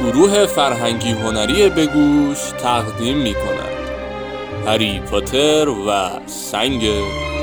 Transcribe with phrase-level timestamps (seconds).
[0.00, 3.76] گروه فرهنگی هنری بگوش تقدیم می کند
[4.66, 6.82] هری پاتر و سنگ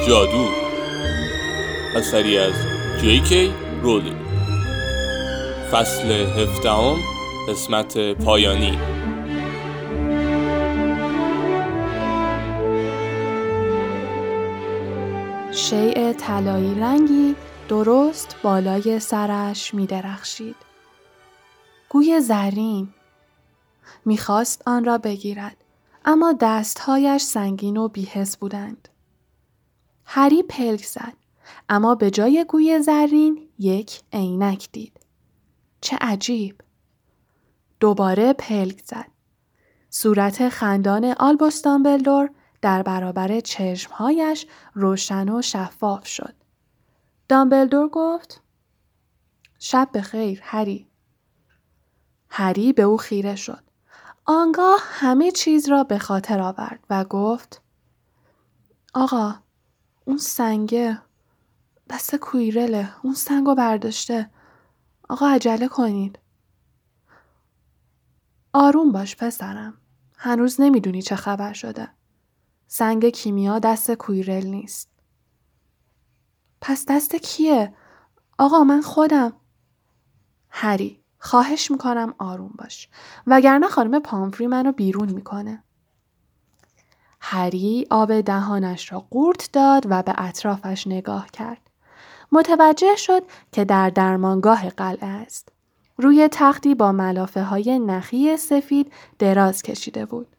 [0.08, 0.48] جادو.
[1.96, 2.54] اثری از
[3.02, 4.18] جیکی رولینگ.
[5.72, 6.96] فصل هفدهم
[7.50, 8.78] قسمت پایانی.
[15.52, 17.36] شیء طلایی رنگی
[17.70, 20.73] درست بالای سرش می درخشید.
[21.94, 22.94] گوی زرین
[24.06, 25.58] می‌خواست آن را بگیرد
[26.06, 28.90] اما دستهایش سنگین و بیهس بودند.
[30.06, 31.14] هری پلک زد
[31.70, 35.00] اما به جای گوی زرین یک عینک دید.
[35.82, 36.62] چه عجیب.
[37.80, 39.12] دوباره پلک زد.
[39.90, 42.30] صورت خندان آلبوس دامبلدور
[42.62, 46.36] در برابر چشمهایش روشن و شفاف شد.
[47.30, 48.42] دامبلدور گفت
[49.60, 50.93] شب بخیر هری.
[52.36, 53.64] هری به او خیره شد.
[54.26, 57.62] آنگاه همه چیز را به خاطر آورد و گفت
[58.94, 59.36] آقا
[60.06, 61.02] اون سنگه
[61.90, 64.30] دست کویرله اون سنگو برداشته.
[65.10, 66.20] آقا عجله کنید.
[68.54, 69.78] آروم باش پسرم
[70.18, 71.90] هنوز نمی‌دونی چه خبر شده.
[72.68, 74.90] سنگ کیمیا دست کویرل نیست.
[76.62, 77.74] پس دست کیه؟
[78.38, 79.34] آقا من خودم.
[80.50, 82.90] هری خواهش می‌کنم آروم باش.
[83.28, 85.64] وگرنه خانم پامفری منو بیرون می‌کنه.
[87.22, 91.62] هری آب دهانش را قورت داد و به اطرافش نگاه کرد.
[92.32, 95.50] متوجه شد که در درمانگاه قلعه است.
[95.98, 100.33] روی تختی با ملافه های نخی سفید دراز کشیده بود.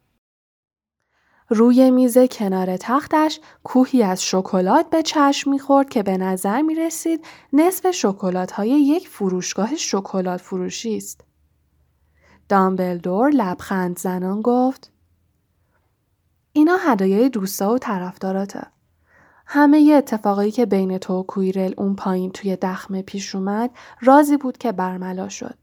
[1.54, 7.24] روی میز کنار تختش کوهی از شکلات به چشم می‌خورد که به نظر می رسید
[7.52, 11.20] نصف شکلات های یک فروشگاه شکلات فروشی است.
[12.48, 14.92] دامبلدور لبخند زنان گفت
[16.52, 18.66] اینا هدایای دوستا و طرفداراته.
[19.46, 23.70] همه ی اتفاقایی که بین تو و کویرل اون پایین توی دخمه پیش اومد
[24.00, 25.58] رازی بود که برملا شد.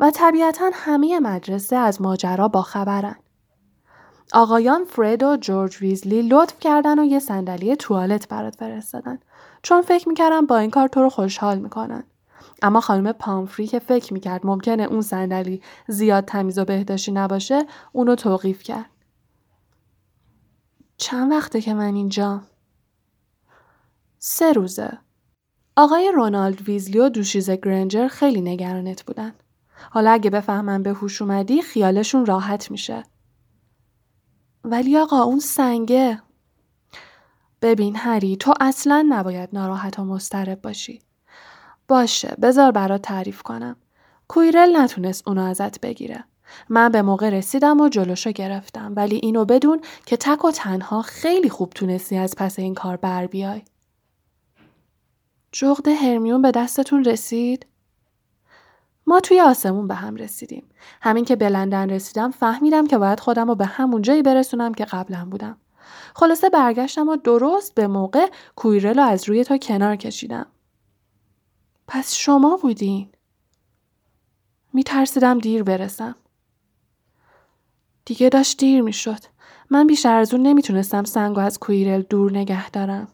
[0.00, 3.16] و طبیعتا همه مدرسه از ماجرا با خبرن.
[4.32, 9.18] آقایان فرید و جورج ویزلی لطف کردن و یه صندلی توالت برات فرستادن.
[9.62, 12.04] چون فکر می‌کردم با این کار تو رو خوشحال می‌کنن.
[12.62, 18.14] اما خانم پامفری که فکر می‌کرد ممکنه اون صندلی زیاد تمیز و بهداشتی نباشه اونو
[18.14, 18.90] توقیف کرد.
[20.96, 22.40] چند وقته که من اینجا؟
[24.18, 24.98] سه روزه.
[25.76, 29.32] آقای رونالد ویزلی و دوشیز گرنجر خیلی نگرانت بودن.
[29.90, 33.04] حالا اگه بفهمن به هوش اومدی خیالشون راحت میشه.
[34.64, 36.22] ولی آقا اون سنگه.
[37.62, 41.00] ببین هری تو اصلا نباید ناراحت و مضطرب باشی.
[41.88, 43.76] باشه بذار برات تعریف کنم.
[44.28, 46.24] کویرل نتونست اونو ازت بگیره.
[46.68, 48.92] من به موقع رسیدم و جلوشو گرفتم.
[48.96, 53.26] ولی اینو بدون که تک و تنها خیلی خوب تونستی از پس این کار بر
[53.26, 53.62] بیای.
[55.52, 57.66] جغد هرمیون به دستتون رسید؟
[59.06, 60.68] ما توی آسمون به هم رسیدیم.
[61.00, 64.84] همین که به لندن رسیدم فهمیدم که باید خودم رو به همون جایی برسونم که
[64.84, 65.56] قبلا بودم.
[66.14, 70.46] خلاصه برگشتم و درست به موقع کویرل رو از روی تا کنار کشیدم.
[71.88, 73.08] پس شما بودین؟
[74.72, 76.14] می ترسیدم دیر برسم.
[78.04, 79.18] دیگه داشت دیر می شد.
[79.70, 83.08] من بیشتر از اون نمی‌تونستم سنگ از کویرل دور نگه دارم.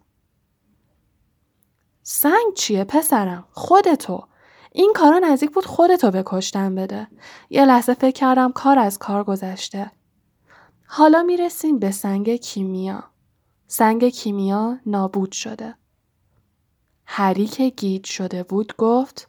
[2.02, 4.27] سنگ چیه پسرم؟ خودتو.
[4.78, 7.08] این کارا نزدیک بود خودتو به کشتن بده.
[7.50, 9.90] یه لحظه فکر کردم کار از کار گذشته.
[10.86, 13.04] حالا می‌رسیم به سنگ کیمیا.
[13.66, 15.74] سنگ کیمیا نابود شده.
[17.06, 19.28] هری که گیج شده بود گفت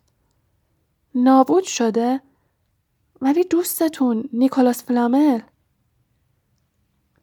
[1.16, 2.22] نابود شده؟
[3.22, 5.40] ولی دوستتون نیکولاس فلامل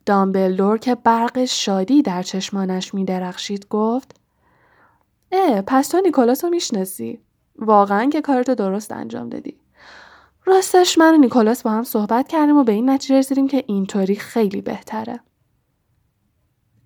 [0.05, 4.15] دامبلدور که برق شادی در چشمانش می درخشید گفت
[5.31, 7.26] اه پس تو نیکولاس رو می‌شناسی
[7.57, 9.59] واقعا که کارتو درست انجام دادی.
[10.45, 14.15] راستش من و نیکولاس با هم صحبت کردیم و به این نتیجه رسیدیم که اینطوری
[14.15, 15.19] خیلی بهتره.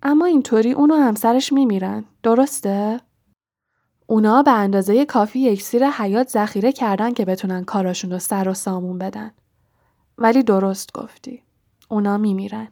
[0.02, 2.04] اما اینطوری اونو همسرش میمیرن.
[2.22, 3.00] درسته؟
[4.06, 8.98] اونا به اندازه کافی یکسیر حیات ذخیره کردن که بتونن کاراشون رو سر و سامون
[8.98, 9.30] بدن.
[10.18, 11.42] ولی درست گفتی.
[11.88, 12.68] اونا میمیرن.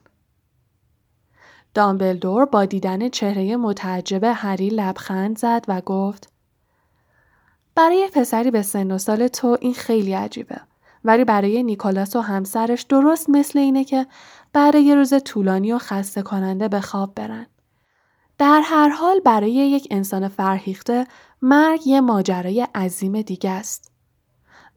[1.74, 6.32] دامبلدور با دیدن چهره متعجب هری لبخند زد و گفت
[7.80, 10.60] برای پسری به سن و سال تو این خیلی عجیبه.
[11.04, 14.06] ولی برای نیکولاس و همسرش درست مثل اینه که
[14.52, 17.46] بعد یه روز طولانی و خسته کننده به خواب برن.
[18.38, 21.06] در هر حال برای یک انسان فرهیخته
[21.42, 23.92] مرگ یه ماجرای عظیم دیگه است.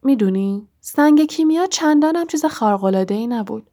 [0.04, 2.46] می‌دونی سنگ کیمیا چندانم چیز
[3.10, 3.68] ای نبود.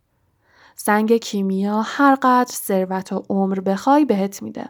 [0.76, 4.68] سنگ کیمیا هر قدر ثروت و عمر بخوای بهت میده.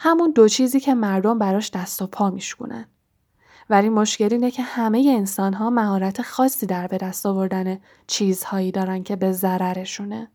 [0.00, 2.86] همون دو چیزی که مردم براش دست و پا میشکنن.
[3.70, 9.02] ولی مشکل اینه که همه انسان ها مهارت خاصی در به دست آوردن چیزهایی دارن
[9.02, 10.30] که به ضررشونه.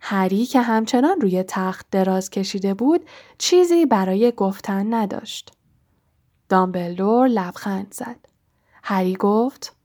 [0.00, 3.06] هری که همچنان روی تخت دراز کشیده بود
[3.38, 5.52] چیزی برای گفتن نداشت.
[6.48, 8.28] دامبلدور لبخند زد.
[8.82, 9.76] هری گفت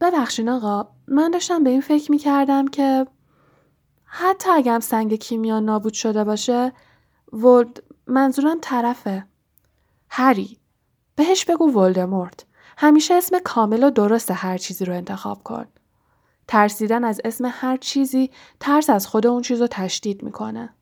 [0.00, 3.06] ببخشین آقا من داشتم به این فکر می کردم که
[4.04, 6.72] حتی اگم سنگ کیمیا نابود شده باشه
[7.32, 9.26] ولد منظورم طرفه
[10.10, 10.58] هری.
[11.16, 12.46] بهش بگو ولدمورت.
[12.78, 15.66] همیشه اسم کامل و درست هر چیزی رو انتخاب کن.
[16.48, 18.30] ترسیدن از اسم هر چیزی
[18.60, 20.74] ترس از خود اون چیز رو تشدید می‌کنه.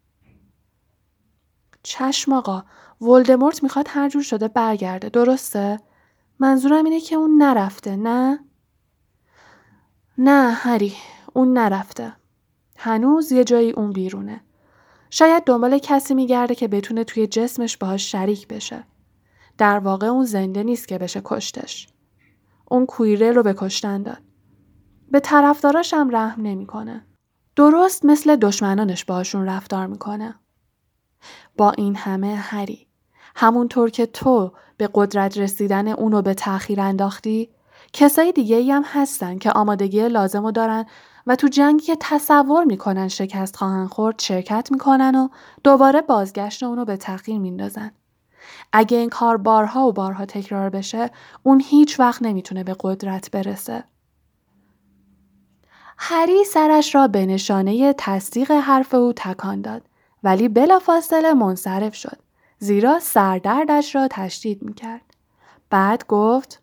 [1.83, 2.63] چشم آقا
[3.01, 5.81] ولدمورت می‌خواد هر جور شده برگرده درسته؟
[6.39, 8.45] منظورم اینه که اون نرفته نه؟
[10.19, 10.95] نه هری
[11.33, 12.13] اون نرفته.
[12.77, 14.41] هنوز یه جایی اون بیرونه.
[15.11, 18.85] شاید دنبال کسی میگرده که بتونه توی جسمش باهاش شریک بشه.
[19.59, 21.89] در واقع اون زنده نیست که بشه کشتش.
[22.71, 24.23] اون کویره رو به کشتن داد.
[25.11, 27.05] به طرفداراش هم رحم نمی‌کنه.
[27.57, 30.35] درست مثل دشمنانش باشون رفتار می‌کنه.
[31.57, 32.87] با این همه هری.
[33.37, 37.51] همونطور که تو به قدرت رسیدن اونو به تأخیر انداختی
[37.93, 40.87] کسای دیگه ای هم هستن که آمادگی لازم رو دارن
[41.27, 45.29] و تو جنگی که تصور می‌کنن شکست خواهن خورد شرکت می‌کنن و
[45.65, 47.93] دوباره بازگشت اونو به تغییر میندازن.
[48.73, 51.11] اگه این کار بارها و بارها تکرار بشه
[51.43, 53.85] اون هیچ وقت نمی‌تونه به قدرت برسه.
[55.99, 59.83] هری سرش را به نشانه تصدیق حرف او تکان داد
[60.23, 62.19] ولی بلافاصله منصرف شد
[62.59, 65.03] زیرا سردردش را تشدید می‌کرد.
[65.71, 66.63] بعد گفت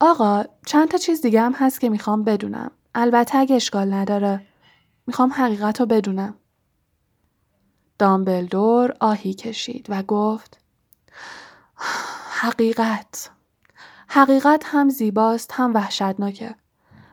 [0.00, 2.70] آقا چند تا چیز دیگه هم هست که می‌خوام بدونم.
[2.94, 4.46] البته اگه اشکال نداره.
[5.06, 6.34] می‌خوام حقیقت رو بدونم.
[8.02, 10.60] دامبلدور آهی کشید و گفت
[12.30, 13.30] حقیقت
[14.08, 16.54] حقیقت هم زیباست هم وحشتناکه.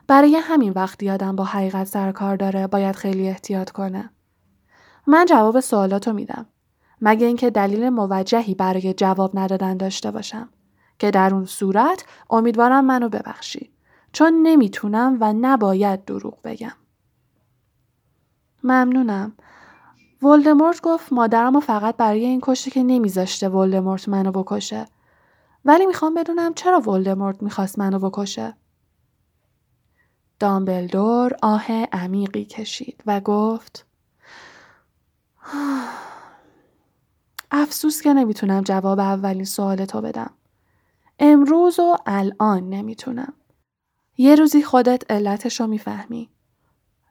[0.06, 4.10] برای همین وقتی آدم با حقیقت سر کار داره باید خیلی احتیاط کنه.
[5.06, 6.46] من جواب سوالاتو میدم.
[7.00, 10.48] مگه اینکه دلیل موجهی برای جواب ندادن داشته باشم.
[10.98, 13.70] که در اون صورت امیدوارم منو ببخشی
[14.12, 16.72] چون نمی‌تونم و نباید دروغ بگم.
[18.64, 19.32] ممنونم.
[20.22, 24.86] ولدمورت گفت مادرمو فقط برای این کشته که نمیذاشته ولدمورت منو بکشه.
[25.64, 28.54] ولی می‌خوام بدونم چرا ولدمورت می‌خواست منو بکشه.
[30.38, 33.86] دامبلدور آه عمیقی کشید و گفت
[37.50, 40.30] افسوس که نمی‌تونم جواب اولین سوالتو بدم.
[41.18, 43.32] امروز و الان نمی‌تونم.
[44.18, 46.30] یه روزی خودت علتش رو می‌فهمی.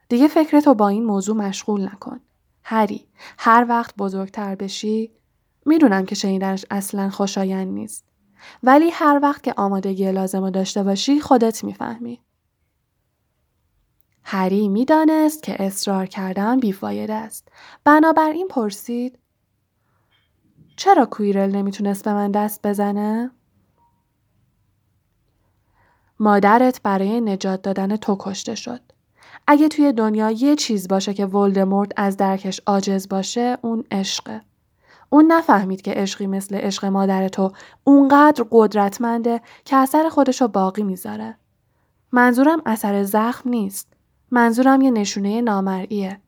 [0.10, 2.20] دیگه فکرتو با این موضوع مشغول نکن.
[2.64, 3.08] هری
[3.38, 5.12] هر وقت بزرگتر بشی
[5.66, 8.06] می‌دونم که شنیدنش اصلا خوشایند نیست.
[8.64, 12.22] ولی هر وقت که آمادگی لازم رو داشته باشی خودت می‌فهمی.
[14.24, 17.48] هری می‌دانست که اصرار کردن بیفاید است.
[17.84, 19.20] بنابراین پرسید
[20.76, 23.32] چرا کویرل نمی‌تونست به من دست بزنه؟
[26.20, 28.89] مادرت برای نجات دادن تو کشته شد.
[29.52, 34.42] اگه توی دنیا یه چیز باشه که ولدمورت از درکش عاجز باشه اون عشقه.
[35.10, 37.52] اون نفهمید که عشقی مثل عشق مادر تو
[37.84, 41.38] اونقدر قدرتمنده که اثر خودشو باقی می‌ذاره.
[42.12, 43.88] منظورم اثر زخم نیست.
[44.32, 46.20] منظورم یه نشونه نامرئیه.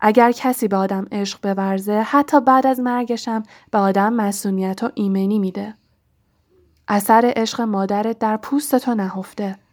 [0.00, 5.38] اگر کسی به آدم عشق بورزه حتی بعد از مرگشم به آدم مسئولیت و ایمنی
[5.38, 5.74] میده.
[6.88, 9.63] اثر عشق مادرت در پوست تو نهفته.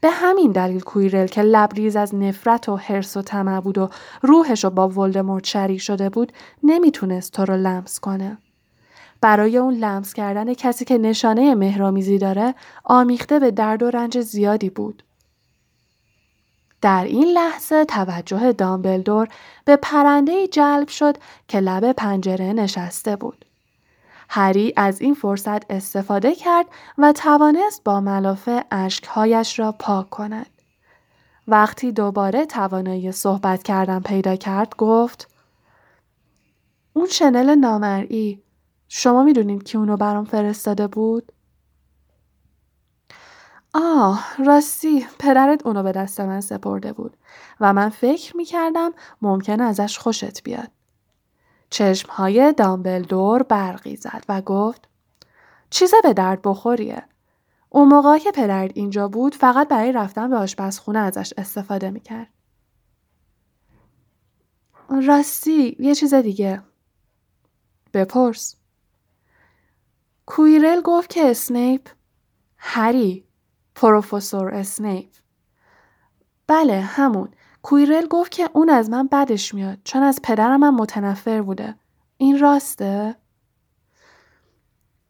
[0.00, 3.88] به همین دلیل کویرل که لبریز از نفرت و حرس و طمع بود و
[4.22, 8.38] روحش رو با ولدمورت شریک شده بود نمی‌تونست تو رو لمس کنه.
[9.20, 12.54] برای اون لمس کردن کسی که نشانه مهرامیزی داره
[12.84, 15.02] آمیخته به درد و رنج زیادی بود.
[16.80, 19.28] در این لحظه توجه دامبلدور
[19.64, 21.16] به پرنده جلب شد
[21.48, 23.44] که لب پنجره نشسته بود.
[24.28, 26.66] هری از این فرصت استفاده کرد
[26.98, 30.46] و توانست با ملافه اشکهایش را پاک کند.
[31.48, 35.30] وقتی دوباره توانایی صحبت کردن پیدا کرد گفت
[36.92, 38.42] اون شنل نامرئی
[38.88, 41.32] شما می‌دونید که اونو برام فرستاده بود؟
[43.74, 47.16] آه راستی پدرت اونو به دست من سپرده بود
[47.60, 48.92] و من فکر می‌کردم
[49.22, 50.77] ممکن ازش خوشت بیاد.
[51.70, 54.88] چشمهای دامبلدور برقی زد و گفت
[55.70, 57.02] چیز به درد بخوریه.
[57.68, 62.28] اون موقع که پدرت اینجا بود فقط برای رفتن به آشپزخونه ازش استفاده می‌کرد.
[65.06, 66.62] راستی یه چیز دیگه.
[67.94, 68.56] بپرس.
[70.26, 71.88] کویرل گفت که اسنیپ
[72.58, 73.24] هری
[73.74, 75.10] پروفسور اسنیپ
[76.46, 77.28] بله همون
[77.62, 81.74] کویرل گفت که اون از من بدش میاد چون از پدرم من متنفر بوده
[82.16, 83.16] این راسته؟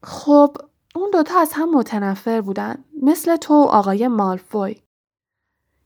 [0.03, 0.57] خب
[0.95, 4.81] اون دوتا از هم متنفر بودن مثل تو و آقای مالفوی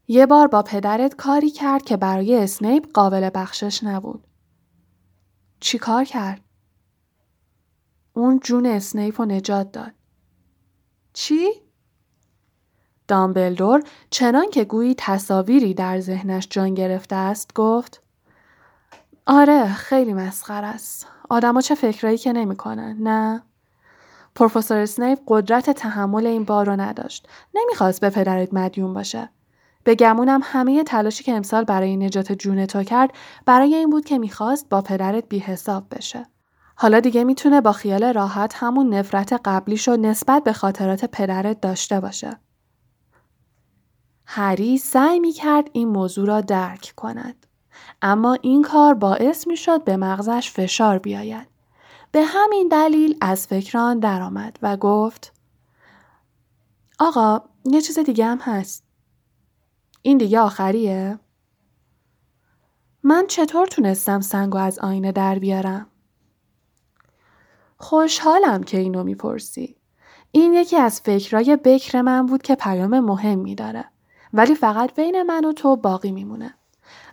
[0.07, 4.27] یه بار با پدرت کاری کرد که برای اسنیپ قابل بخشش نبود
[5.59, 6.41] چی کار کرد؟
[8.13, 9.91] اون جون اسنیپ رو نجات داد
[11.13, 11.47] چی؟
[13.07, 18.01] دامبلدور چنان که گویی تصاویری در ذهنش جان گرفته است گفت
[19.25, 21.07] آره خیلی مسخر است.
[21.29, 23.43] آدما چه فکرایی که نمی‌کنن نه؟
[24.35, 27.27] پروفسور اسنیپ قدرت تحمل این بار رو نداشت.
[27.53, 29.29] نمی‌خواست به پدرت مدیون باشه.
[29.83, 33.11] به گمونم همه تلاشی که امسال برای نجات جون تو کرد
[33.45, 36.25] برای این بود که می‌خواست با پدرت بی حساب بشه.
[36.75, 42.39] حالا دیگه می‌تونه با خیال راحت همون نفرت قبلیشو نسبت به خاطرات پدرت داشته باشه.
[44.25, 47.45] هری سعی می کرد این موضوع را درک کند.
[48.01, 51.47] اما این کار باعث می شد به مغزش فشار بیاید.
[52.11, 55.33] به همین دلیل از فکران درآمد و گفت
[56.99, 58.83] آقا یه چیز دیگه هم هست.
[60.01, 61.19] این دیگه آخریه؟
[63.03, 65.87] من چطور تونستم سنگو از آینه در بیارم؟
[67.77, 69.77] خوشحالم که اینو می‌پرسی.
[70.31, 73.92] این یکی از فکرای بکر من بود که پیام مهمی داره.
[74.33, 76.53] ولی فقط بین من و تو باقی میمونه.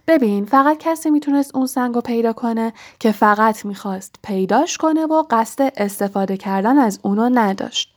[0.06, 5.24] ببین فقط کسی می‌تونست اون سنگ رو پیدا کنه که فقط می‌خواست پیداش کنه و
[5.30, 7.94] قصد استفاده کردن از اونو نداشت.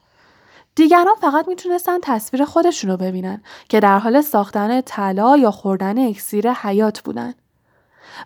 [0.75, 6.51] دیگران فقط می‌تونستن تصویر خودشون رو ببینن که در حال ساختن طلا یا خوردن اکسیر
[6.51, 7.33] حیات بودن.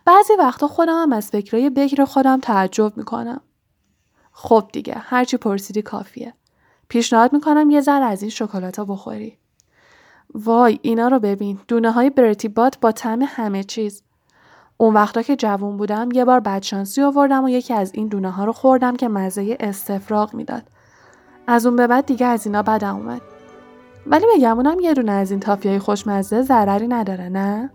[0.05, 3.41] بعضی وقتا خودم هم از فکرهای بکر خودم تعجب می‌کنم.
[4.31, 6.33] خب دیگه هرچی پرسیدی کافیه.
[6.89, 9.37] پیشنهاد می‌کنم یه ذره از این شکلاتا بخوری.
[10.45, 11.59] وای اینا رو ببین.
[11.67, 14.03] دونه های برتی بات با طعم همه چیز.
[14.77, 18.45] اون وقتا که جوون بودم یه بار بدشانسی آوردم و یکی از این دونه ها
[18.45, 20.63] رو خوردم که مزه استفراغ می‌داد.
[21.47, 23.21] از اون به بعد دیگه از اینا بدم اومد.
[24.07, 27.69] ولی بگمونم یه دونه از این های خوشمزه ضرری نداره نه؟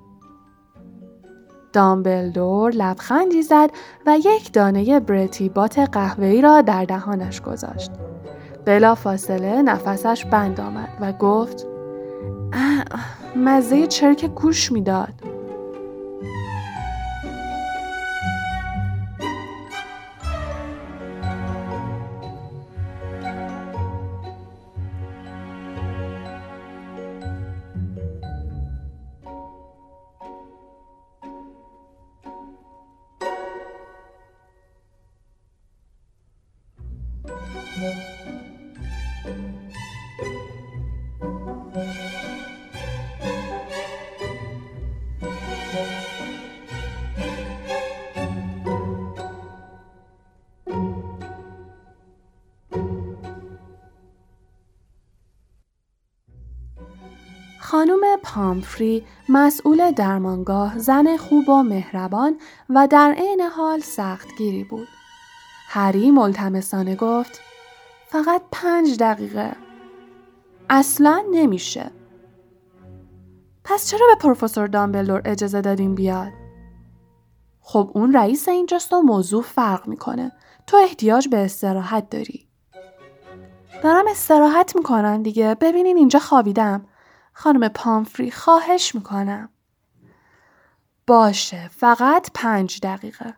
[1.72, 3.70] دامبلدور لبخندی زد
[4.06, 7.90] و یک دانه برتی بات قهوه‌ای را در دهانش گذاشت.
[8.64, 11.71] بلا فاصله نفسش بند آمد و گفت
[13.36, 15.31] مزه چرک گوش می‌داد.
[58.34, 62.38] خانم پامفری مسئول درمانگاه زن خوب و مهربان
[62.70, 64.88] و در عین حال سختگیری بود.
[65.68, 67.40] هری ملتمسانه گفت
[68.06, 69.52] فقط پنج دقیقه.
[70.70, 71.90] اصلا نمیشه.
[73.64, 76.32] پس چرا به پروفسور دامبلدور اجازه دادیم بیاد؟
[77.60, 80.32] خب اون رئیس اینجاست و موضوع فرق می‌کنه.
[80.66, 82.48] تو احتیاج به استراحت داری.
[83.82, 85.56] دارم استراحت می‌کنن دیگه.
[85.60, 86.86] ببینین اینجا خوابیدم.
[87.32, 89.48] خانم پامفری خواهش می‌کنم.
[91.06, 93.34] باشه فقط پنج دقیقه.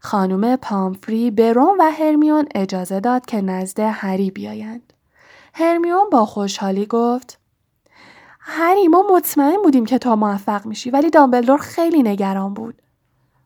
[0.00, 4.92] خانم پامفری به روم و هرمیون اجازه داد که نزد هری بیایند.
[5.54, 7.38] هرمیون با خوشحالی گفت
[8.40, 12.82] هری ما مطمئن بودیم که تا موفق میشی ولی دامبلدور خیلی نگران بود.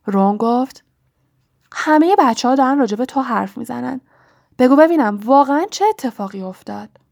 [0.07, 0.85] رون گفت
[1.73, 4.01] همه بچه ها دارن راجب تو حرف می‌زنن.
[4.59, 7.04] بگو ببینم واقعا چه اتفاقی افتاد؟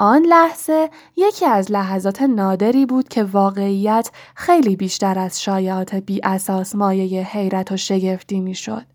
[0.00, 6.74] آن لحظه یکی از لحظات نادری بود که واقعیت خیلی بیشتر از شایعات بی اساس
[6.74, 8.86] مایه حیرت و شگفتی می‌شد.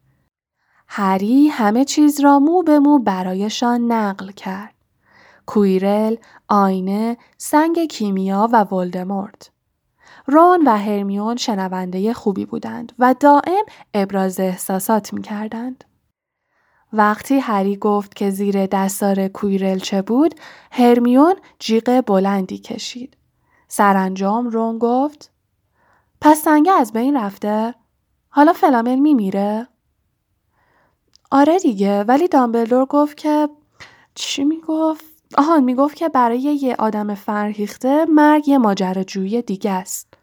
[0.88, 4.74] هری همه چیز را مو به مو برایشان نقل کرد.
[5.45, 6.15] کویرل،
[6.48, 9.51] آینه، سنگ کیمیا و ولدمورت.
[10.27, 15.83] رون و هرمیون شنونده خوبی بودند و دائم ابراز احساسات می کردند.
[16.93, 20.35] وقتی هری گفت که زیر دستار کویرل چه بود،
[20.71, 23.17] هرمیون جیغ بلندی کشید.
[23.67, 25.31] سرانجام رون گفت
[26.21, 27.75] پس سنگه از بین رفته؟
[28.29, 29.67] حالا فلامل میمیره؟
[31.31, 33.50] آره دیگه ولی دامبلدور گفت که
[34.15, 35.05] چی می‌گفت؟
[35.38, 40.13] آهان می‌گفت که برای یه آدم فرهیخته مرگ یه ماجراجویی دیگه است.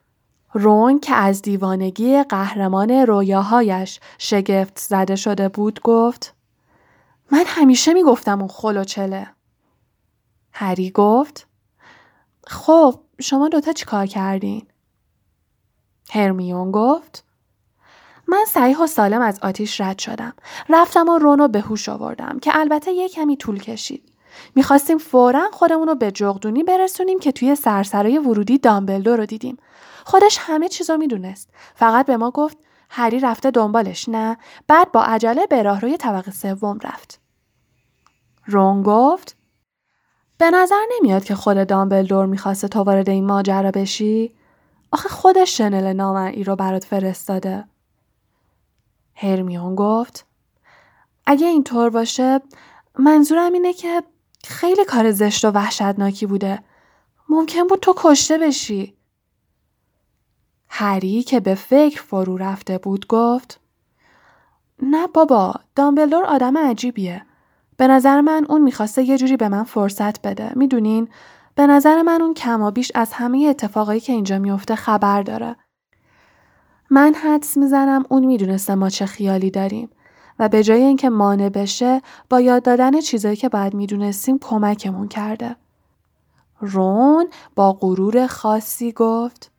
[0.55, 6.35] رون که از دیوانگی قهرمان رویاهایش شگفت زده شده بود گفت
[7.31, 9.27] من همیشه می‌گفتم اون خلوچله.
[10.53, 11.47] هری گفت
[12.47, 14.67] خب شما دوتا چی کار کردین؟
[16.11, 17.25] هرمیون گفت
[18.29, 20.35] من صحیح و سالم از آتیش رد شدم.
[20.69, 24.13] رفتم و رونو به هوش آوردم که البته یه کمی طول کشید.
[24.55, 29.57] می‌خواستیم فورا خودمون رو به جغدونی برسونیم که توی سرسرای ورودی دامبلدو رو دیدیم.
[30.05, 31.51] خودش همه چیزو می‌دونست.
[31.75, 32.59] فقط به ما گفت
[32.91, 34.37] هری رفته دنبالش نه
[34.69, 37.20] بعد با عجله به راهروی طبقه سوم رفت.
[38.51, 39.37] رون گفت
[40.39, 44.35] به نظر نمیاد که خود دامبلدور می‌خواسته تو وارد این ماجرا بشی؟
[44.93, 47.65] آخه خودش شنل نامرئی رو برات فرستاده.
[49.15, 50.27] هرمیون گفت
[51.27, 52.41] اگه اینطور باشه
[52.99, 54.03] منظورم اینه که
[54.45, 56.63] خیلی کار زشت و وحشتناکی بوده.
[57.29, 58.97] ممکن بود تو کشته بشی.
[60.69, 63.61] هری که به فکر فرو رفته بود گفت
[64.83, 67.27] نه بابا دامبلدور آدم عجیبیه.
[67.81, 70.53] به نظر من اون می‌خواسته یه جوری به من فرصت بده.
[70.57, 71.09] می‌دونین؟
[71.55, 75.57] به نظر من اون کما بیش از همه اتفاقایی که اینجا میفته خبر داره.
[76.91, 79.91] من حدس می‌زنم اون می‌دونسته ما چه خیالی داریم
[80.39, 85.57] و به جای اینکه مانع بشه با یاد دادن چیزایی که باید می‌دونستیم کمکمون کرده.
[86.61, 89.53] رون با غرور خاصی گفت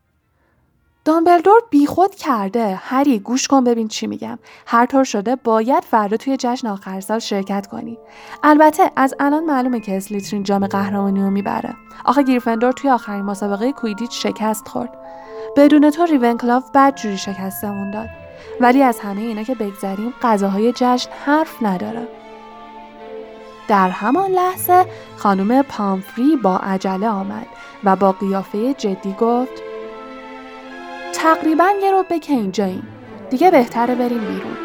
[1.06, 2.80] دامبلدور بیخود کرده.
[2.84, 4.40] هری گوش کن ببین چی میگم.
[4.68, 7.98] هر طور شده باید فردا توی جشن آخر سال شرکت کنی.
[8.44, 11.76] البته از الان معلومه که اسلیترین جام قهرمانی رو می‌بره.
[12.06, 14.90] آخه گریفندور توی آخرین مسابقه کویدیچ شکست خورد.
[15.58, 18.10] بدون تو ریونکلاو بد جوری شکستمون داد.
[18.60, 22.08] ولی از همه اینا که بگذریم غذاهای جشن حرف نداره.
[23.68, 24.86] در همان لحظه
[25.18, 27.48] خانم پامفری با عجله آمد
[27.84, 29.71] و با قیافه جدی گفت
[31.22, 32.88] تقریبا یه رو که اینجاییم
[33.30, 34.58] دیگه بهتره بریم بیرون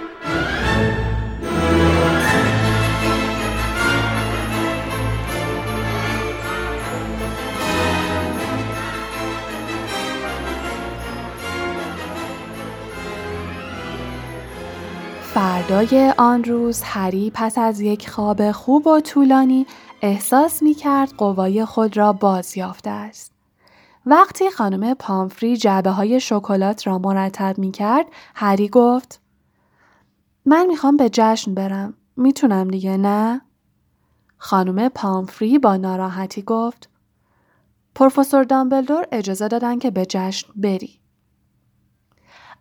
[15.22, 19.66] فردای آن روز هری پس از یک خواب خوب و طولانی
[20.02, 23.35] احساس می کرد قوای خود را باز یافته است.
[24.06, 29.20] وقتی خانم پامفری جعبه های شکلات را مرتب می کرد، هری گفت
[30.44, 31.94] من می‌خوام به جشن برم.
[32.16, 33.40] می‌تونم دیگه نه؟
[34.38, 36.90] خانم پامفری با ناراحتی گفت
[37.94, 41.00] پروفسور دامبلدور اجازه دادن که به جشن بری.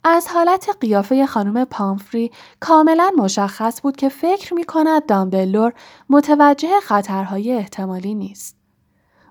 [0.03, 5.73] از حالت قیافه خانم پامفری کاملا مشخص بود که فکر می کند دامبلور
[6.09, 8.57] متوجه خطرهای احتمالی نیست.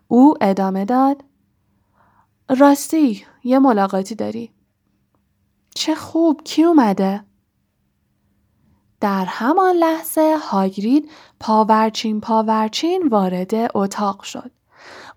[0.09, 1.25] او ادامه داد
[2.49, 4.51] راستی یه ملاقاتی داری.
[5.75, 7.25] چه خوب کی اومده؟
[9.01, 14.51] در همان لحظه هاگرید پاورچین پاورچین وارد اتاق شد.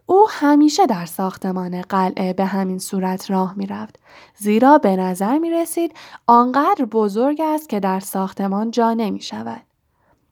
[0.06, 4.00] او همیشه در ساختمان قلعه به همین صورت راه می رفت.
[4.38, 5.94] زیرا به نظر می رسید
[6.28, 9.62] آنقدر بزرگ است که در ساختمان جا نمی شود.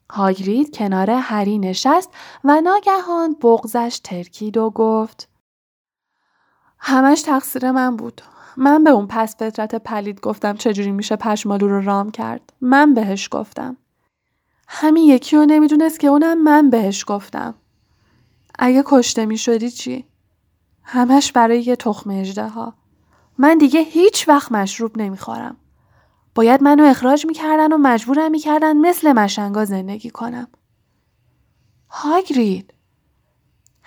[0.10, 2.10] هاگرید کنار هری نشست
[2.44, 5.30] و ناگهان بغزش ترکید و گفت
[6.88, 8.22] همش تقصیر من بود.
[8.58, 12.54] من به اون پس فطرت پلید گفتم چجوری میشه پشمالو رو رام کرد.
[12.62, 13.78] من بهش گفتم.
[14.68, 17.56] همین یکی رو نمی‌دونست که اونم من بهش گفتم.
[18.60, 20.06] اگه کشته می شدی چی؟
[20.84, 22.74] همش برای یه تخم اجده ها.
[23.38, 25.58] من دیگه هیچ وقت مشروب نمی‌خورم.
[26.36, 30.48] باید منو اخراج می‌کردن و مجبورم می‌کردن مثل مشنگا زندگی کنم.
[31.90, 32.74] هاگرید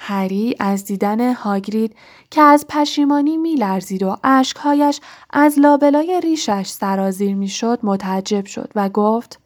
[0.01, 1.97] هری از دیدن هاگرید
[2.31, 9.41] که از پشیمانی میلرزید و اشکهایش از لابلای ریشش سرازیر می‌شد متعجب شد و گفت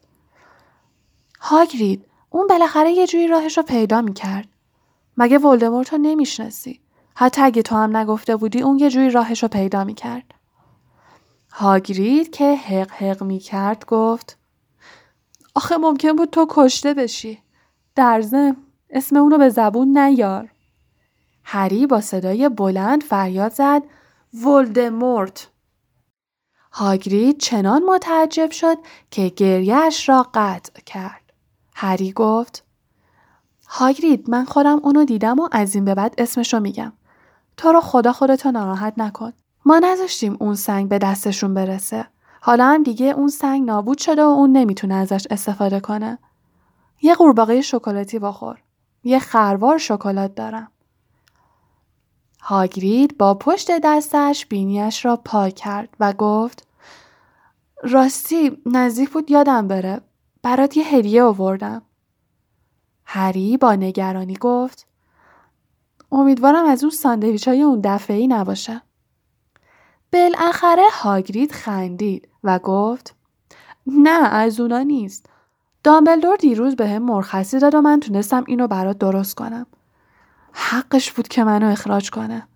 [1.39, 4.47] هاگرید اون بالاخره یه جوری راهش رو پیدا می‌کرد.
[5.17, 6.79] مگه ولدمورت رو نمی‌شناسی؟
[7.15, 10.33] حتی اگه تو هم نگفته بودی اون یه جوری راهش رو پیدا می‌کرد.
[11.51, 14.37] هاگرید که حق حق می‌کرد گفت
[15.55, 17.39] آخه ممکن بود تو کشته بشی.
[17.95, 18.57] در زم
[18.93, 20.49] اسم اونو به زبون نیار.
[21.43, 23.83] هری با صدای بلند فریاد زد
[24.45, 25.47] ولدمورت.
[26.71, 28.77] هاگرید چنان متعجب شد
[29.11, 31.33] که گریهش را قطع کرد.
[31.75, 32.63] هری گفت
[33.67, 36.93] هاگرید من خودم اونو دیدم و از این به بعد اسمشو میگم.
[37.57, 39.33] تو رو خدا خودتو ناراحت نکن.
[39.65, 42.05] ما نذاشتیم اون سنگ به دستشون برسه.
[42.41, 46.19] حالا هم دیگه اون سنگ نابود شده و اون نمی‌تونه ازش استفاده کنه.
[47.01, 48.63] یه قورباغه شکلاتی بخور.
[49.03, 50.71] یه خروار شکلات دارم.
[52.41, 56.67] هاگرید با پشت دستش بینیش را پاک کرد و گفت
[57.83, 60.01] راستی نزدیک بود یادم بره.
[60.41, 61.81] برات یه هدیه آوردم.
[63.05, 64.87] هری با نگرانی گفت
[66.11, 68.81] امیدوارم از اون ساندویچ های اون دفعه ای نباشه.
[70.13, 73.15] بالاخره هاگرید خندید و گفت
[73.87, 75.29] نه از اونا نیست.
[75.83, 79.65] دامبلدور دیروز به هم مرخصی داد و من تونستم اینو برات درست کنم.
[80.51, 82.47] حقش بود که منو اخراج کنه.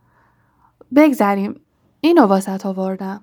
[0.96, 1.62] بگذریم.
[2.02, 3.22] اینو واسط آوردم.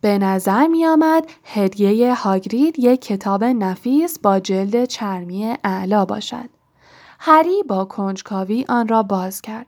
[0.00, 6.48] به نظر می آمد هدیه هاگرید یک کتاب نفیس با جلد چرمی اعلا باشد.
[7.20, 9.66] هری با کنجکاوی آن را باز کرد.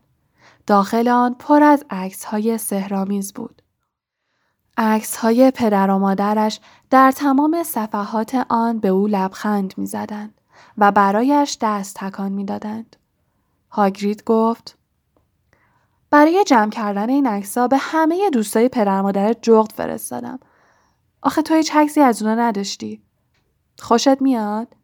[0.67, 3.63] داخل آن پر از عکس های سهرامیز بود.
[4.79, 10.41] عکس های پدر و مادرش در تمام صفحات آن به او لبخند می زدند
[10.79, 12.97] و برایش دست تکان می دادند.
[13.71, 14.79] هاگرید گفت
[16.11, 20.39] برای جمع کردن این عکس‌ها به همه دوستای پدر مادر جغد فرستادم.
[21.23, 23.03] آخه تو هیچ عکسی از اونا نداشتی.
[23.79, 24.77] خوشت میاد؟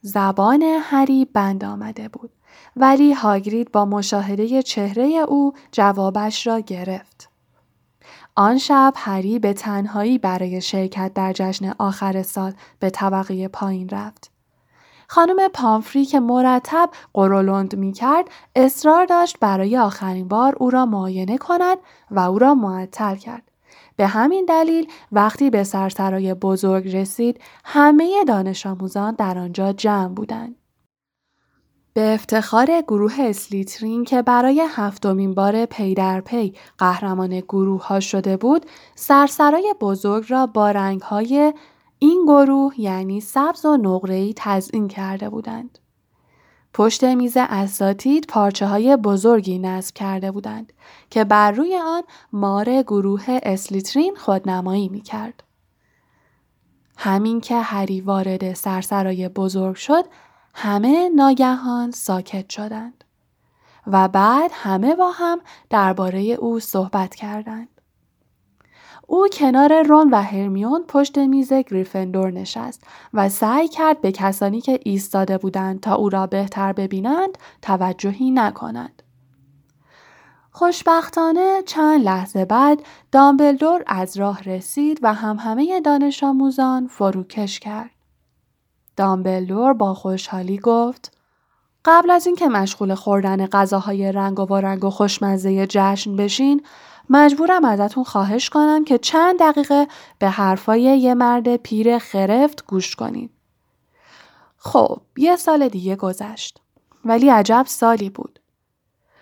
[0.00, 2.30] زبان هری بند آمده بود
[2.76, 7.33] ولی هاگرید با مشاهده چهره او جوابش را گرفت.
[8.36, 14.30] آن شب هری به تنهایی برای شرکت در جشن آخر سال به طبقه پایین رفت.
[15.08, 18.24] خانم پامفری که مرتب قرولند می کرد
[18.56, 21.78] اصرار داشت برای آخرین بار او را معاینه کند
[22.10, 23.50] و او را معطل کرد.
[23.96, 30.56] به همین دلیل وقتی به سرسرای بزرگ رسید همه دانش آموزان در آنجا جمع بودند.
[31.94, 38.36] به افتخار گروه اسلیترین که برای هفتمین بار پی در پی قهرمان گروه ها شده
[38.36, 41.52] بود، سرسرای بزرگ را با رنگ های
[41.98, 45.78] این گروه یعنی سبز و نقره‌ای تزئین کرده بودند.
[46.72, 50.72] پشت میز اساتید پارچه های بزرگی نصب کرده بودند
[51.10, 52.02] که بر روی آن
[52.32, 55.44] مار گروه اسلیترین خودنمایی می کرد.
[56.96, 60.04] همین که هری وارد سرسرای بزرگ شد
[60.54, 63.04] همه ناگهان ساکت شدند
[63.86, 65.40] و بعد همه با هم
[65.70, 67.68] درباره او صحبت کردند.
[69.06, 72.82] او کنار رون و هرمیون پشت میز گریفندور نشست
[73.14, 79.02] و سعی کرد به کسانی که ایستاده بودند تا او را بهتر ببینند توجهی نکنند.
[80.50, 87.90] خوشبختانه چند لحظه بعد دامبلدور از راه رسید و هم همه دانش آموزان فروکش کرد.
[88.96, 91.16] دامبلدور با خوشحالی گفت
[91.84, 96.62] قبل از اینکه مشغول خوردن غذاهای رنگ و رنگ و خوشمزه جشن بشین
[97.10, 99.86] مجبورم ازتون خواهش کنم که چند دقیقه
[100.18, 103.30] به حرفای یه مرد پیر خرفت گوش کنید.
[104.56, 106.60] خب یه سال دیگه گذشت.
[107.04, 108.40] ولی عجب سالی بود.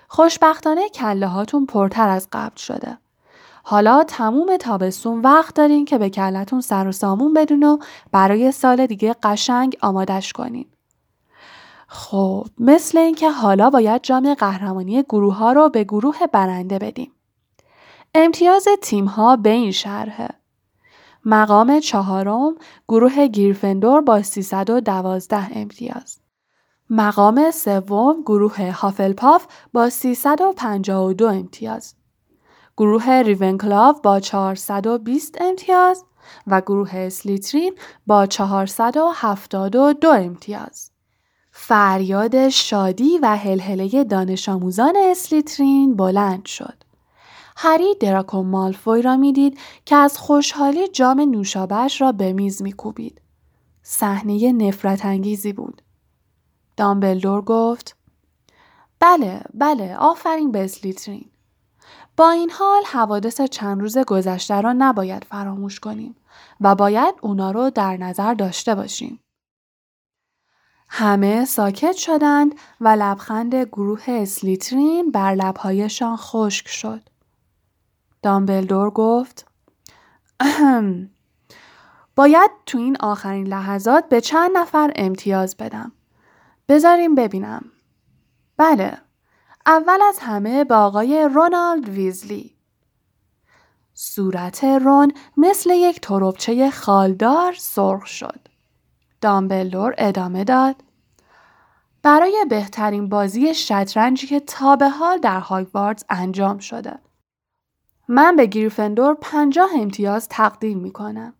[0.08, 2.98] خوشبختانه کله هاتون پرتر از قبل شده.
[3.62, 7.78] حالا تموم تابستون وقت دارین که به کلتون سر و سامون بدون و
[8.12, 10.66] برای سال دیگه قشنگ آمادش کنین.
[11.86, 17.12] خب مثل اینکه حالا باید جام قهرمانی گروه ها رو به گروه برنده بدیم.
[18.14, 18.64] امتیاز
[19.16, 20.28] ها به این شرحه.
[21.24, 22.54] مقام چهارم
[22.88, 26.18] گروه گیرفندور با 312 امتیاز.
[26.90, 31.94] مقام سوم گروه هافلپاف با 352 امتیاز.
[32.76, 36.04] گروه ریونکلاو با 420 امتیاز
[36.46, 37.74] و گروه سلیترین
[38.06, 40.90] با 472 امتیاز.
[41.50, 46.74] فریاد شادی و هلهله دانش آموزان اسلیترین بلند شد.
[47.56, 53.20] هری دراکو مالفوی را می‌دید که از خوشحالی جام نوشابهش را به میز میکوبید.
[53.82, 55.82] صحنه نفرت انگیزی بود.
[56.76, 57.96] دامبلدور گفت
[59.00, 61.31] بله بله آفرین به اسلیترین.
[62.22, 66.16] با این حال حوادث چند روز گذشته را نباید فراموش کنیم
[66.60, 69.20] و باید اونا رو در نظر داشته باشیم.
[70.88, 77.02] همه ساکت شدند و لبخند گروه اسلیترین بر لبهایشان خشک شد.
[78.22, 79.46] دامبلدور گفت
[80.40, 81.10] اهم.
[82.16, 85.92] باید تو این آخرین لحظات به چند نفر امتیاز بدم.
[86.68, 87.64] بذاریم ببینم.
[88.56, 88.98] بله.
[89.66, 92.56] اول از همه به آقای رونالد ویزلی.
[93.94, 98.40] صورت رون مثل یک تروبچه خالدار سرخ شد.
[99.20, 100.76] دامبلدور ادامه داد
[102.02, 106.98] برای بهترین بازی شطرنجی که تا به حال در هاگوارتس انجام شده.
[108.08, 111.34] من به گریفندور پنجاه امتیاز تقدیم می کنم.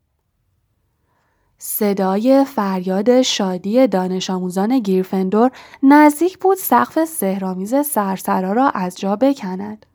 [1.65, 5.51] صدای فریاد شادی دانش آموزان گیرفندور
[5.83, 9.87] نزدیک بود سقف سهرامیز سرسرا را از جا بکند.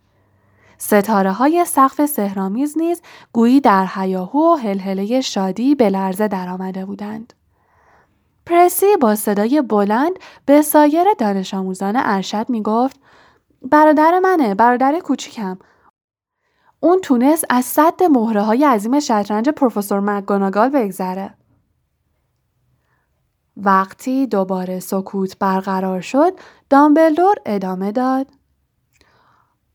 [0.78, 3.02] ستاره های سقف سهرامیز نیز
[3.34, 7.34] گویی در حیاهو و هلهله شادی به لرزه درآمده بودند.
[8.46, 13.00] پرسی با صدای بلند به سایر دانش آموزان ارشد می گفت
[13.62, 15.58] برادر منه برادر کوچیکم
[16.80, 21.34] اون تونست از صد مهره های عظیم شطرنج پروفسور مکگوناگال بگذره.
[23.64, 26.34] وقتی دوباره سکوت برقرار شد
[26.70, 28.28] دامبلدور ادامه داد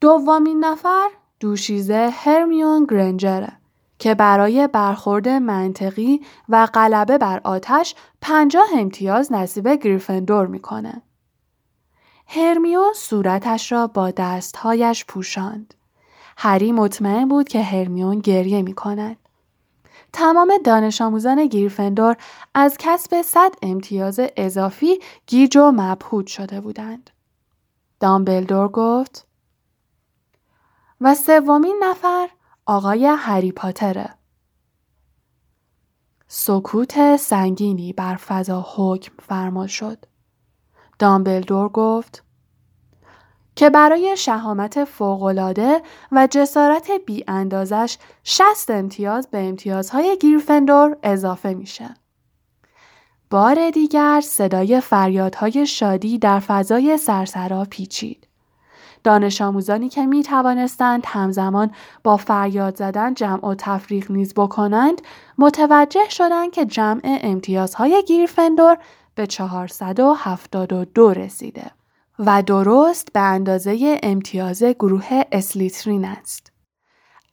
[0.01, 1.09] دومین نفر
[1.41, 3.53] دوشیزه هرمیون گرنجره
[3.99, 11.03] که برای برخورد منطقی و غلبه بر آتش پنجاه امتیاز نصیب گریفندور می‌کنه.
[12.27, 15.75] هرمیون صورتش را با دستهایش پوشاند.
[16.37, 19.17] هری مطمئن بود که هرمیون گریه می کند.
[20.13, 22.17] تمام دانش آموزان گریفندور
[22.55, 27.11] از کسب 100 امتیاز اضافی گیج و مبهوت شده بودند.
[28.01, 29.27] دامبلدور گفت
[31.01, 32.29] و سومین نفر
[32.67, 34.15] آقای هری پاتره.
[36.29, 40.05] سکوت سنگینی بر فضا حکم فرما شد.
[40.99, 42.25] دامبلدور گفت
[43.57, 51.95] که برای شهامت فوقالعاده و جسارت بی اندازش 60 امتیاز به امتیازهای گیرفندور اضافه میشه.
[53.31, 58.27] بار دیگر صدای فریادهای شادی در فضای سرسرا پیچید.
[59.05, 61.71] دانش آموزانی که می توانستند همزمان
[62.05, 65.03] با فریاد زدن جمع و تفریق نیز بکنند
[65.39, 68.79] متوجه شدند که جمع امتیازهای گیرفندور
[69.15, 71.71] به 472 رسیده
[72.19, 76.53] و درست به اندازه امتیاز گروه اسلیترین است.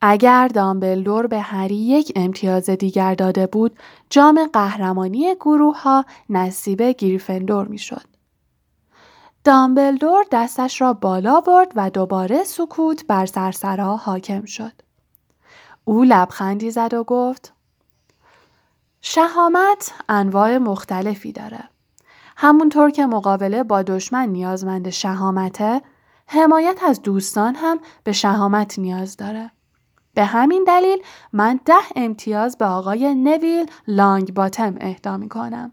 [0.00, 3.78] اگر دامبلدور به هری یک امتیاز دیگر داده بود،
[4.10, 8.04] جام قهرمانی گروه ها نصیب گیرفندور می شد.
[9.44, 14.72] دامبلدور دستش را بالا برد و دوباره سکوت بر سرسرا حاکم شد.
[15.84, 17.52] او لبخندی زد و گفت
[19.00, 21.69] شهامت انواع مختلفی داره.
[22.42, 25.82] همونطور که مقابله با دشمن نیازمند شهامته،
[26.26, 29.50] حمایت از دوستان هم به شهامت نیاز داره.
[30.14, 35.72] به همین دلیل من ده امتیاز به آقای نویل لانگ باتم اهدا می کنم.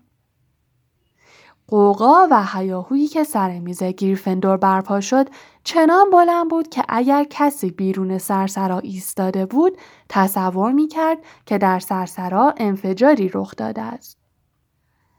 [1.67, 5.30] قوقا و هیاهویی که سر میز گریفندور برپا شد
[5.63, 9.77] چنان بلند بود که اگر کسی بیرون سرسرا ایستاده بود
[10.10, 14.16] تصور می کرد که در سرسرا انفجاری رخ داده است.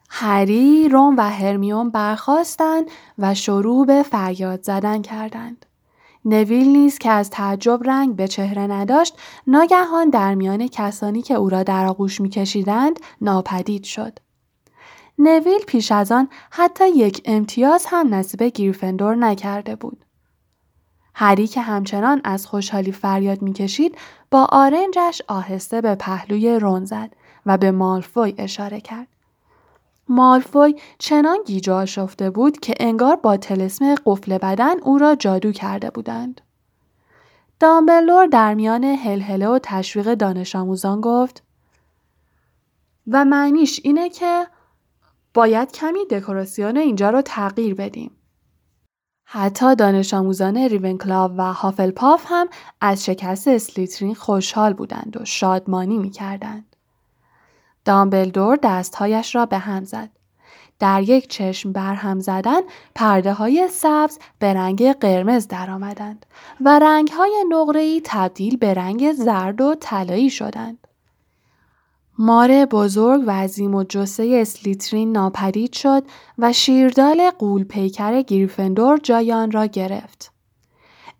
[0.09, 5.67] هری، روم و هرمیون برخواستند و شروع به فریاد زدن کردند.
[6.25, 11.49] نویل نیز که از تعجب رنگ به چهره نداشت ناگهان در میان کسانی که او
[11.49, 14.19] را در آغوش میکشیدند ناپدید شد
[15.19, 20.05] نویل پیش از آن حتی یک امتیاز هم نصیب گیرفندور نکرده بود.
[21.15, 23.99] هری که همچنان از خوشحالی فریاد می‌کشید
[24.31, 27.13] با آرنجش آهسته به پهلوی رون زد
[27.47, 29.09] و به مالفوی اشاره کرد.
[30.09, 35.91] مالفوی چنان گیج آشفته بود که انگار با تلسم قفل بدن او را جادو کرده
[35.91, 36.41] بودند.
[37.61, 41.43] دامبلور در میان هلهله و تشویق دانش آموزان گفت
[43.07, 44.47] و معنیش اینه که
[45.35, 48.11] باید کمی دکوراسیون اینجا رو تغییر بدیم.
[49.25, 52.49] حتی دانش آموزان ریونکلاو و هافلپاف هم
[52.81, 56.68] از شکست اسلیترین خوشحال بودند و شادمانی می کردند.
[57.89, 60.11] دامبلدور دستهایش را به هم زد.
[60.79, 62.61] در یک چشم برهم زدن
[62.95, 66.27] پرده های سبز به رنگ قرمز درآمدند
[66.61, 70.87] و رنگ های نقره‌ای تبدیل به رنگ زرد و طلایی شدند.
[72.19, 76.03] مار بزرگ و عظیم و جسه اسلیترین ناپدید شد
[76.39, 80.33] و شیردال قول پیکر گریفندور جای آن را گرفت.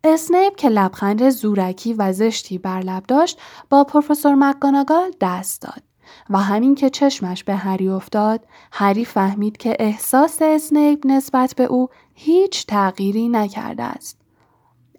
[0.05, 3.39] اسنیپ که لبخند زورکی و زشتی بر لب داشت
[3.71, 5.88] با پروفسور مکگاناگال دست داد
[6.31, 11.89] و همین که چشمش به هری افتاد هری فهمید که احساس اسنیپ نسبت به او
[12.15, 14.19] هیچ تغییری نکرده است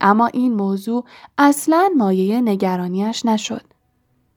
[0.02, 1.06] اما این موضوع
[1.38, 3.64] اصلا مایه نگرانیش نشد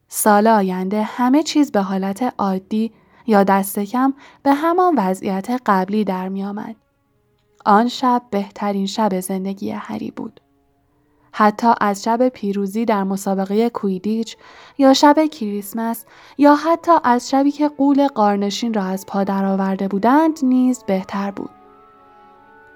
[0.07, 2.91] سال آینده همه چیز به حالت عادی
[3.27, 6.75] یا دست کم به همان وضعیت قبلی در می آمد.
[7.65, 10.41] آن شب بهترین شب زندگی هری بود.
[11.35, 14.37] حتی از شب پیروزی در مسابقه کویدیچ
[14.77, 16.05] یا شب کریسمس
[16.37, 21.49] یا حتی از شبی که قول قارنشین را از پا درآورده بودند نیز بهتر بود.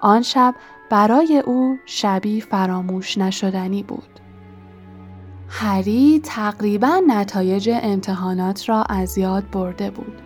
[0.00, 0.54] آن شب
[0.90, 4.20] برای او شبی فراموش نشدنی بود.
[5.48, 10.22] هری تقریبا نتایج امتحانات را از یاد برده بود.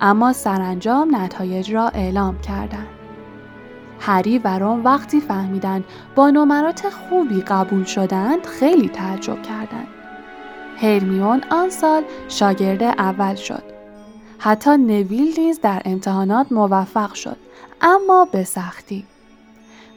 [0.00, 3.01] اما سرانجام نتایج را اعلام کردند.
[4.04, 5.84] هری و رون وقتی فهمیدند
[6.14, 9.88] با نمرات خوبی قبول شدند خیلی تعجب کردند.
[10.76, 13.62] هرمیون آن سال شاگرد اول شد.
[14.38, 17.36] حتی نویل نیز در امتحانات موفق شد
[17.80, 19.04] اما به سختی.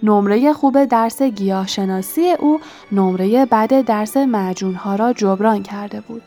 [0.04, 2.60] نمره خوب درس گیاهشناسی او
[2.92, 6.22] نمره بد درس معجونها را جبران کرده بود.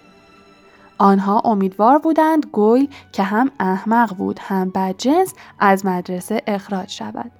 [0.98, 7.37] آنها امیدوار بودند گوی که هم احمق بود هم بدجنس از مدرسه اخراج شود.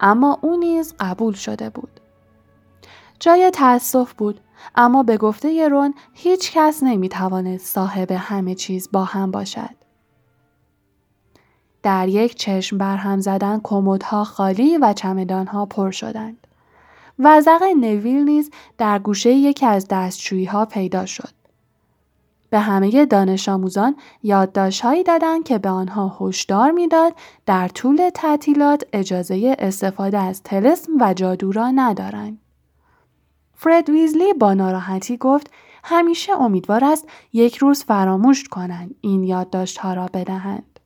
[0.00, 2.00] اما او نیز قبول شده بود.
[3.20, 4.40] جای تأسف بود
[4.74, 9.78] اما به گفته یرون هیچ کس نمی توانست صاحب همه چیز با هم باشد.
[11.82, 16.46] در یک چشم برهم زدن کمدها خالی و چمدانها پر شدند.
[17.18, 21.37] وزق نویل نیز در گوشه یکی از دستشویی ها پیدا شد.
[22.50, 27.14] به همه دانش آموزان یادداشتهایی دادند که به آنها هشدار می‌داد
[27.46, 32.38] در طول تعطیلات اجازه استفاده از تلسم و جادو را ندارند.
[33.54, 35.50] فرد ویزلی با ناراحتی گفت
[35.84, 40.80] همیشه امیدوار است یک روز فراموش کنند این یادداشتها را بدهند.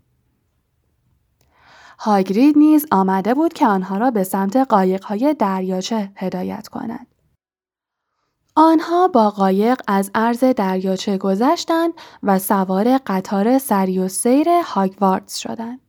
[1.98, 7.06] هاگرید نیز آمده بود که آنها را به سمت قایقهای دریاچه هدایت کند.
[8.54, 15.80] آنها با قایق از عرض دریاچه گذشتند و سوار قطار سری و سیر هاگواردز شدند.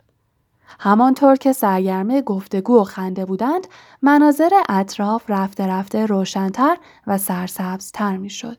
[0.80, 3.68] همانطور که سرگرم گفتگو و خنده بودند،
[4.02, 8.58] مناظر اطراف رفته رفته روشنتر و سرسبزتر می‌شد.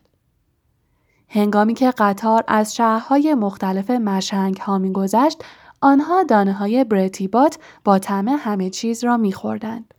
[1.28, 5.44] هنگامی که قطار از شهرهای مختلف مشنگ ها می گذشت،
[5.80, 9.93] آنها دانه های برتیبات با طعم همه چیز را میخوردند.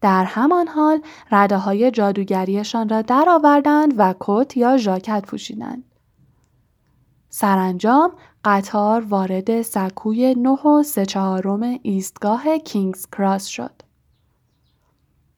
[0.00, 5.84] در همان حال رده های جادوگریشان را درآوردند و کت یا ژاکت پوشیدند.
[7.28, 8.12] سرانجام
[8.44, 13.82] قطار وارد سکوی نه و سه چهارم ایستگاه کینگز کراس شد.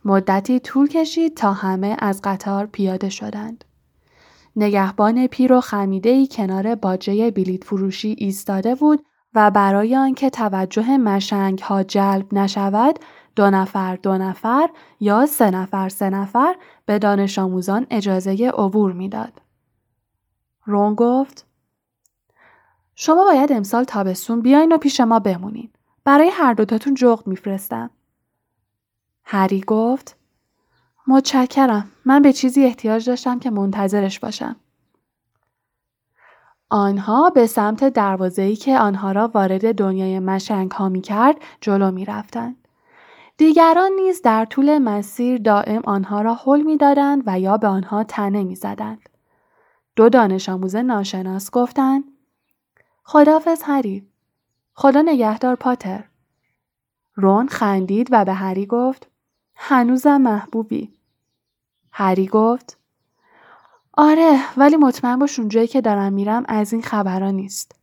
[0.05, 3.65] مدتی طول کشید تا همه از قطار پیاده شدند.
[4.57, 11.59] نگهبان پیر و خمیده کنار باجه بلیت فروشی ایستاده بود و برای آنکه توجه مشنگ
[11.59, 12.99] ها جلب نشود
[13.37, 19.33] دو نفر دو نفر یا سه نفر سه نفر به دانش آموزان اجازه عبور می‌داد.
[20.65, 21.47] رون گفت
[22.95, 25.71] شما باید امسال تابستون بیاین و پیش ما بمونین.
[26.05, 27.91] برای هر دوتاتون جغد میفرستم.
[29.25, 30.17] هری گفت
[31.07, 31.91] متشکرم.
[32.05, 34.57] من به چیزی احتیاج داشتم که منتظرش باشم.
[36.71, 42.05] آنها به سمت دروازه‌ای که آنها را وارد دنیای مشنگ ها می کرد جلو می
[42.05, 42.62] رفتند.
[43.37, 48.05] دیگران نیز در طول مسیر دائم آنها را حل می دادند و یا به آنها
[48.05, 49.09] تنه می زدند.
[49.97, 52.05] دو دانش آموز ناشناس گفتند
[53.05, 54.09] خدافز هری.
[54.75, 56.05] خدا نگهدار پاتر.
[57.15, 59.09] رون خندید و به هری گفت
[59.55, 60.93] هنوزم محبوبی.
[61.93, 62.79] هری گفت
[63.93, 67.82] آره ولی مطمئن باش اونجایی که دارم میرم از این خبرها نیست.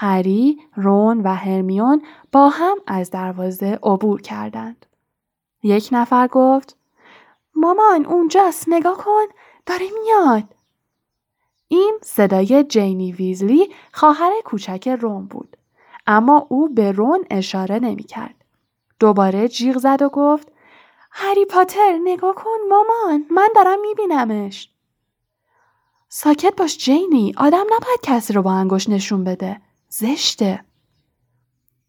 [0.00, 4.86] هری، رون و هرمیون با هم از دروازه عبور کردند.
[5.62, 6.76] یک نفر گفت
[7.54, 9.24] مامان اونجاست نگاه کن
[9.66, 10.54] داره میاد.
[11.68, 15.56] این صدای جینی ویزلی خواهر کوچک رون بود.
[16.06, 18.34] اما او به رون اشاره نمی کرد.
[19.00, 20.52] دوباره جیغ زد و گفت
[21.10, 24.70] هری پاتر نگاه کن مامان من دارم میبینمش.
[26.08, 29.67] ساکت باش جینی آدم نباید کسی رو با انگوش نشون بده.
[29.88, 30.64] زشته.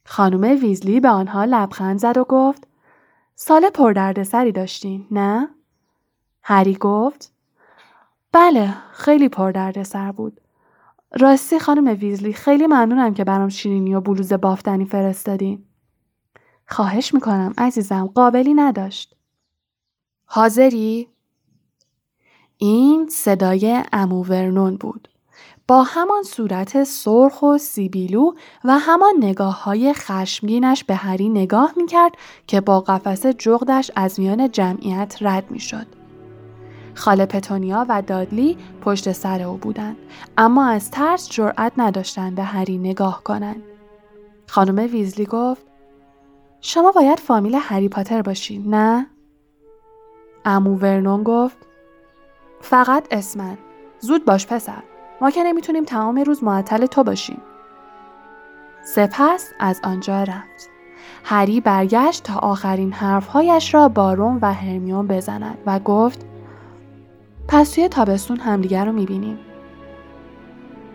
[0.05, 2.67] خانم ویزلی به آنها لبخند زد و گفت
[3.35, 5.49] سال پردردسری داشتین نه؟
[6.41, 7.34] هری گفت
[8.32, 10.41] بله خیلی پردردسر بود.
[11.19, 15.65] راستی خانم ویزلی خیلی ممنونم که برام شیرینی و بلوز بافتنی فرستادین.
[16.67, 19.15] خواهش می‌کنم عزیزم قابلی نداشت.
[20.26, 21.09] حاضری؟
[22.57, 25.09] این صدای امو ورنون بود.
[25.70, 28.32] با همان صورت سرخ و سیبیلو
[28.63, 32.11] و همان نگاه های خشمگینش به هری نگاه می‌کرد
[32.47, 35.86] که با قفس جغدش از میان جمعیت رد می‌شد.
[36.95, 39.97] خاله پتونیا و دادلی پشت سر او بودند
[40.38, 43.63] اما از ترس جرأت نداشتند به هری نگاه کنند.
[44.47, 45.65] خانم ویزلی گفت
[46.61, 49.07] شما باید فامیل هری پاتر باشین نه؟
[50.45, 51.57] امو ورنون گفت
[52.61, 53.57] فقط اسمن
[53.99, 54.84] زود باش پسر
[55.22, 57.41] ما که نمی‌تونیم تمام روز معطل تو باشیم
[58.84, 60.70] سپس از آنجا رفت
[61.24, 66.26] هری برگشت تا آخرین حرفهایش را با روم و هرمیون بزند و گفت
[67.47, 69.39] پس توی تابستون همدیگر رو می‌بینیم.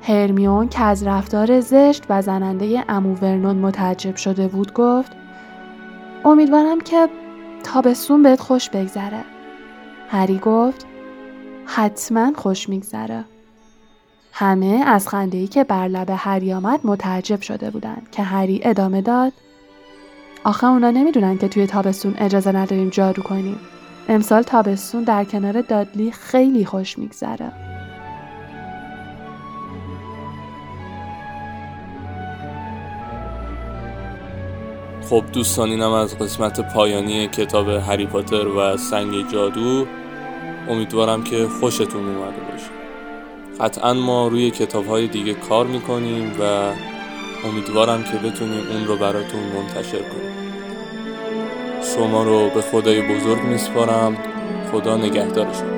[0.02, 5.12] هرمیون که از رفتار زشت و زننده امو ورنون متعجب شده بود گفت
[6.24, 7.08] امیدوارم که
[7.62, 9.24] تابستون بهت خوش بگذره.
[10.08, 10.86] هری گفت
[11.66, 13.24] حتما خوش میگذره.
[14.36, 19.32] همه از خنده که بر لب هری آمد متعجب شده بودند که هری ادامه داد
[20.44, 23.60] آخه اونا نمی‌دونن که توی تابستون اجازه نداریم جادو کنیم.
[24.08, 27.52] امسال تابستون در کنار دادلی خیلی خوش میگذره.
[35.10, 39.86] خب دوستان اینم از قسمت پایانی کتاب هری پاتر و سنگ جادو
[40.68, 42.73] امیدوارم که خوشتون اومده باشه
[43.60, 46.72] قطعا ما روی کتاب های دیگه کار می‌کنیم و
[47.48, 50.34] امیدوارم که بتونیم اون رو براتون منتشر کنیم.
[51.96, 54.16] شما رو به خدای بزرگ میسپارم.
[54.72, 55.73] خدا نگهدار شما